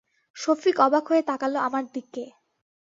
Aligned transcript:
সফিক 0.37 0.75
অবাক 0.79 1.03
হয়ে 1.07 1.23
তাকাল 1.23 1.53
আমার 1.67 1.85
দিকে। 1.93 2.23